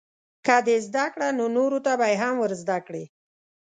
[0.45, 3.03] که دې زده کړه نو نورو ته به یې هم ورزده کړې.